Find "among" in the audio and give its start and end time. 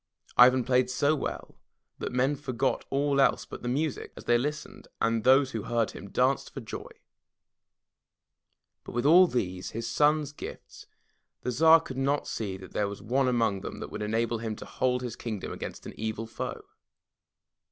13.27-13.61